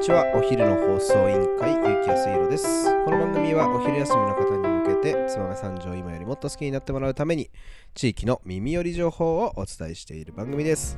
[0.00, 0.24] ちは。
[0.34, 2.86] お昼の放送委員会ゆうきやすいろです。
[3.04, 7.50] この番組はお昼休みの方に向けて燕三条を今よりもっと好きになってもらうために
[7.92, 10.96] 地域の耳寄り情報をお伝えしている番組です。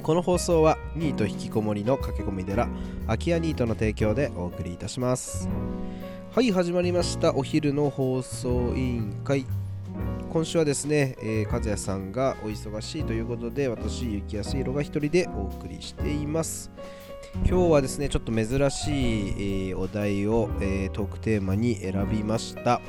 [0.00, 2.68] この放送はニート引きこもりの駆け込み寺
[3.06, 5.48] 空き家ニートの提供でお送りいたします。
[6.32, 7.34] はい始まりました。
[7.34, 9.44] お昼の放送委員会。
[10.32, 16.70] 今週はですね、えー、和也さんがお忙しいということで私ゆきやすいろが一人でお送りしています。
[17.46, 22.80] 今日はですねちょっと珍しい、えー、お題を、えー、トークテーマに選びました。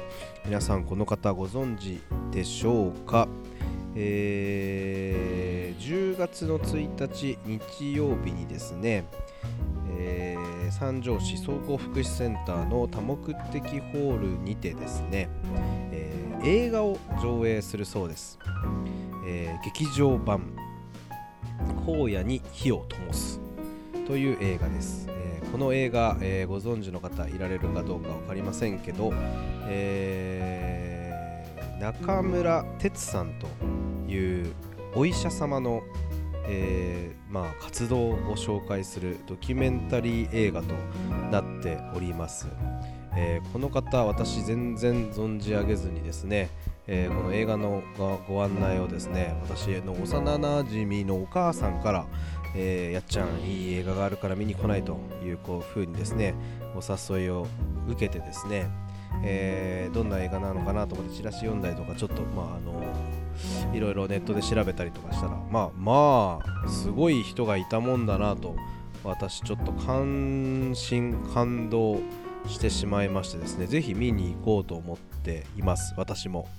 [0.45, 3.27] 皆さんこの方ご存知でしょうか？
[3.93, 9.05] えー、10月の1日日曜日にですね、
[9.97, 13.17] えー、三条市総合福祉センターの多目
[13.51, 15.29] 的ホールにてですね、
[15.91, 18.39] えー、映画を上映するそうです、
[19.27, 20.53] え、劇場版
[21.85, 23.41] 「荒野に火を灯す」
[24.07, 29.11] という映画です、えー、この映画、えー、ご存知の方いられるかどうか分かりませんけど、
[29.67, 33.47] えー、中村哲さんと
[34.11, 34.53] いう
[34.95, 35.83] お医者様の、
[36.47, 40.73] え、まあ、活動を紹介するドキュメンタリー映画と
[41.31, 42.47] なっております、
[43.15, 46.49] えこの方私全然存じ上げずにですね
[46.93, 47.81] えー、この映画の
[48.27, 52.05] ご案内をですね私の幼なじみのお母さんから、
[52.53, 56.35] えー、やっちゃんいい映画があるから見に来ないというこう風にですね
[56.75, 56.81] お
[57.15, 57.47] 誘いを
[57.87, 58.69] 受けてですね、
[59.23, 62.83] えー、どんな映画なのかなと思ってチラシ読んだりとかちょっとまああの
[63.73, 68.57] いろいろネットで調べたりとかしたらまあまあすごい人がいたもんだなと
[69.05, 72.01] 私ちょっと感心感動
[72.47, 76.49] してしまいましてですねぜひ見に行こうと思っています私も。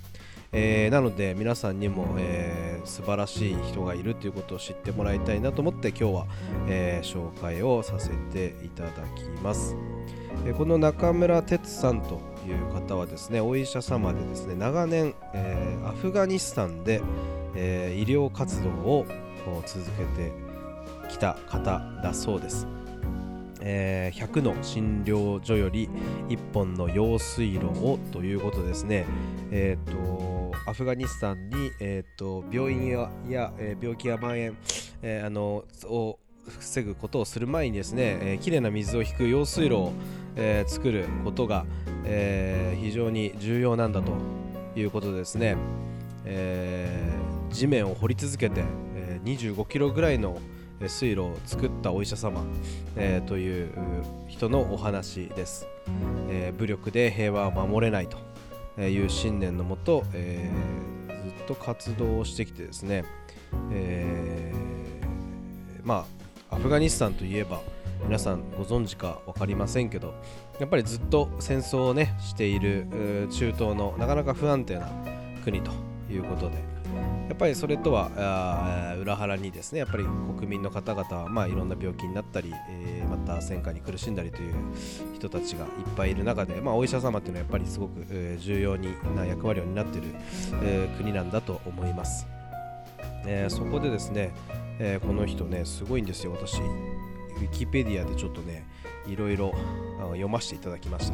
[0.55, 6.27] えー、なので皆さんにも、えー、素晴らしい人がいるということを知ってもらいたいなと思って今日は、
[6.67, 9.75] えー、紹介をさせていただきます、
[10.45, 17.01] え、この中村哲さんという方はですねお医者様でですね長年、え、アフガニスタンで、
[17.55, 19.05] え、医療活動を
[19.65, 20.31] 続けて
[21.09, 22.67] きた方だそうです。
[23.65, 25.89] えー、100の診療所より
[26.27, 29.05] 1本の用水路をということですね、
[29.51, 30.32] えーと、
[30.65, 34.57] アフガニスタンに、えーと、病院やや、え、病気や蔓延、
[35.01, 39.93] えー、あのを防ぐことをする前にですね、えー、きれいな水を引く用水路を、
[40.35, 41.65] えー、作ることが、
[42.05, 44.13] えー、非常に重要なんだと
[44.75, 45.57] いうことですね、
[46.25, 48.63] えー、地面を掘り続けて、
[48.95, 50.37] えー、25キロぐらいの
[50.87, 52.43] 水路を作ったお医者様、
[52.95, 53.69] えー、という
[54.27, 55.67] 人のお話です、
[56.29, 58.32] えー、武力で平和を守れないと。
[58.77, 63.05] いう信念のもと、えー、ずっと活動をしてきてですね、
[63.71, 64.51] え
[65.83, 66.05] ま
[66.49, 67.61] あアフガニスタンといえば
[68.05, 70.13] 皆さんご存知か分かりませんけど
[70.59, 72.87] やっぱりずっと戦争をねしている
[73.31, 74.89] 中東のなかなか不安定な
[75.43, 75.71] 国と
[76.11, 76.72] いうことで
[77.29, 80.03] やっぱりそれとは裏腹にですねやっぱり
[80.37, 84.53] 国民の方々はまあいろんな病気になったり、えー、また戦火に苦しんだりという
[85.15, 88.05] 人たちがいっぱいいる中で、まあ、お医者様っていうのはやっぱりすごく、
[88.39, 88.77] 重要
[89.15, 90.07] な役割を担っている、
[90.63, 92.27] えー、国なんだと思います、
[93.25, 94.31] えそこでですね、
[94.79, 96.33] えこの人ねすごいんですよ。
[96.33, 98.65] 私ウィキペディアでちょっとね
[99.07, 99.53] いろいろ
[99.99, 101.13] 読ませていただきました、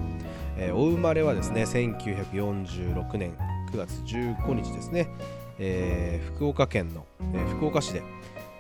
[0.58, 3.36] えお生まれはですね1946年
[3.72, 5.08] 9月15日ですね。
[5.60, 8.02] えー、福岡県の、えー、福岡市で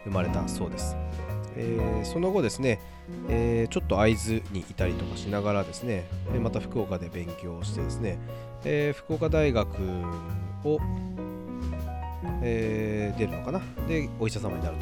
[0.04, 0.96] 生まれたそうです。
[1.56, 2.80] えー、その後ですね、
[3.28, 8.18] え、ちょっと会津にいたりとかしながらですねで、また福岡で勉強してですね、
[8.64, 9.68] え、福岡大学
[10.64, 10.80] を、
[12.42, 13.62] え、出るのかな？
[13.88, 14.78] でお医者様になる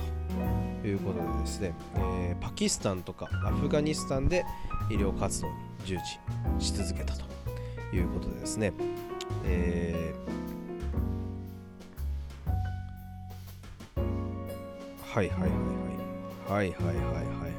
[0.82, 4.46] ということでですね、え、パキスタンとかアフガニスタンで
[4.92, 5.54] 医療活動に
[5.86, 5.98] 従
[6.60, 7.24] 事し続けたと
[7.96, 8.74] いうことでですね、
[9.46, 10.38] えー
[15.18, 15.50] はいはいはい
[16.48, 17.52] はいはいはいはいはい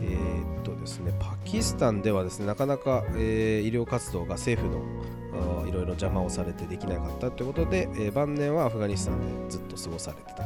[0.00, 10.44] えー、っとですねパキスタンではですねなかなか、えー、医療活動が政府のいろいろ邪魔をされてできなかったということで、えー、晩年はアフガニスタンでずっと過ごされてた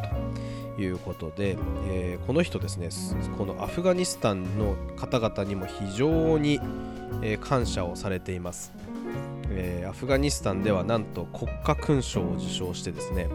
[0.77, 1.59] ということで、
[1.91, 2.89] えー、この人ですね
[3.37, 6.61] このアフガニスタンの方々にも非常に、
[7.21, 8.73] え、感謝をされています。
[9.65, 13.29] えー、アフガニスタンではなんと国家勲章を受章してですね、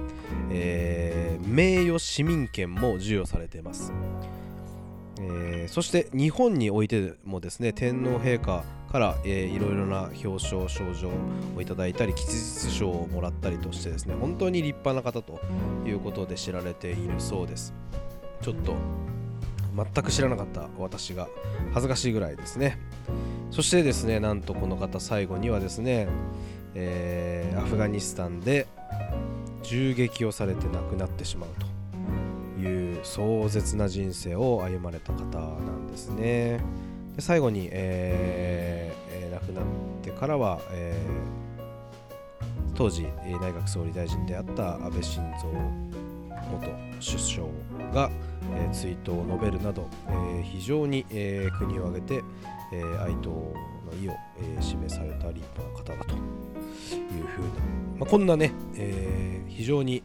[0.51, 3.93] えー、名誉市民権も授与されています、
[5.19, 11.09] えー、そして日本においてもですね天皇陛下から、えー、いろいろな表彰賞状
[11.55, 15.39] をいただいたり吉日賞をもらったりとしてですね本当に立派な方と
[15.85, 17.73] いうことで知られているそうです。
[18.41, 18.75] ちょっと
[19.75, 21.27] 全く知らなかった私が
[21.73, 22.79] 恥ずかしいぐらいですね。
[23.51, 26.07] そしてですねなんとこの方最後にはですね、
[26.75, 28.67] えー、アフガニスタンで
[29.63, 36.59] 銃撃をされて亡くなってしまうという壮絶な人生を歩まれた方なんですね。
[37.15, 39.63] で最後に、えーえー、亡くなっ
[40.03, 46.06] てからは、えー、当時内閣総理大臣であった安倍晋三
[46.47, 46.67] 元
[46.99, 47.47] 首相
[47.93, 48.09] が、
[48.55, 52.23] えー、追悼を述べるなど、えー、非常に、えー、国を挙げて、
[52.73, 53.53] えー、哀悼の
[54.01, 57.49] 意を、えー、示された立派な方だというふうな、
[57.99, 60.03] まあ、こんなね、えー、非常に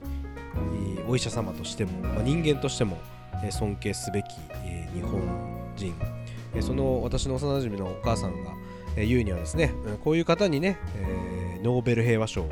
[1.08, 2.98] お医者様としても、まあ、人間としても、
[3.42, 4.26] えー、尊敬すべき、
[4.64, 5.20] えー、日本
[5.76, 5.94] 人、
[6.54, 8.52] えー、その私の幼馴染のお母さんが、
[8.96, 9.72] えー、言うにはですね
[10.04, 12.50] こういう方にね、えー、ノーベル平和賞を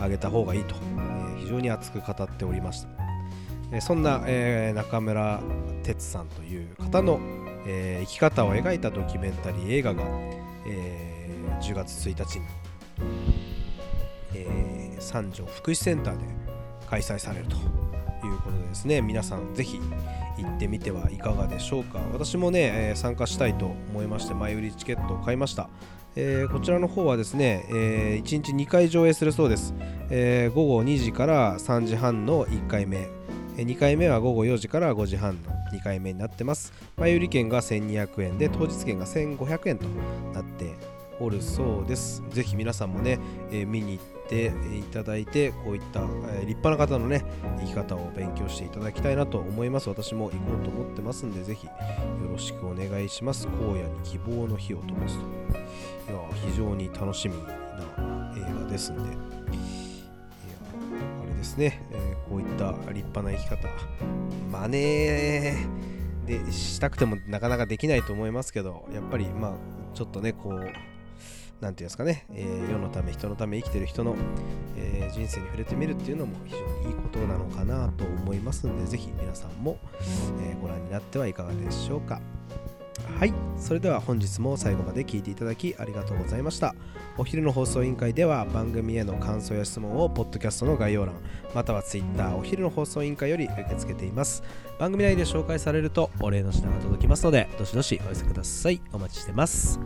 [0.00, 2.95] あげた方がいいと、えー、非常に熱く語っておりました。
[3.72, 5.40] えそんな、え、中村
[5.82, 7.18] 哲さんという方の、
[7.66, 10.04] え、生き方を描いたドキュメンタリー映画が、
[10.66, 12.46] えー、10月1日に、
[14.34, 16.24] え、三条福祉センターで
[16.88, 17.56] 開催されると
[18.26, 19.02] いうことでですね。
[19.02, 19.80] 皆さんぜひ
[20.38, 21.98] 行ってみてはいかがでしょうか。
[22.12, 25.68] 私もね、え、参加したいと思いまして前売りチケットを買いました。
[26.18, 29.74] えー、こちらの方はですね、えー、1日2回上映するそうです、
[30.08, 33.10] えー、午後2時から3時半の1回目
[33.62, 36.72] 2回目は午後4時から5時半の2回目になってます。
[36.96, 39.86] 前売り券が1200円で当日券が1500円と
[40.34, 40.74] なって
[41.18, 42.22] おるそうです。
[42.30, 43.18] ぜひ皆さんもね、
[43.50, 47.24] えー、見に行っていただいて、こういった、えー、立派な方のね、
[47.60, 49.88] 生き方を勉強していただきたいなと思います。
[49.88, 51.72] 私も行こうと思ってますんで、ぜひよ
[52.30, 53.48] ろしくお願いします。
[53.48, 56.12] 荒野に希望の火を灯すと。
[56.12, 56.20] いや、
[56.50, 57.54] 非常に楽しみな
[58.36, 59.16] 映画ですんで、
[61.36, 63.68] ですね、え、こういった立派な生き方。
[64.50, 69.54] マネーでしたくてもなかなかできないと思いますけどやっぱりまあ
[69.94, 70.72] ちょっとねこう何て
[71.60, 74.14] 言うんですかね、えー、世のため人のため生きてる人の、
[74.76, 79.78] えー、人生に触れてみるっていうのも非常にいいことなのかなと思いますんでぜひ皆さんも、
[80.42, 82.20] えご覧になってはいかがでしょうか。
[83.18, 83.32] はい。
[83.58, 86.74] それでは本日も最後まで聞いていただきありがとうございました。
[87.18, 91.14] お昼の放送委員会では番組への感想や質問をポッドキャストの概要欄
[91.54, 94.42] または Twitter お昼の放送委員会より受け付けています。
[94.78, 98.80] 番組内で紹介されるとお礼の品が届きますのでどしどしお寄せください。
[98.92, 99.80] お待ちしてます。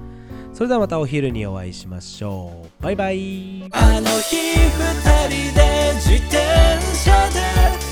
[0.53, 2.83] それではまたお昼にお会いしましょう。
[2.83, 3.69] バイバイ。
[3.71, 6.39] あの日二人で自転
[6.97, 7.90] 車で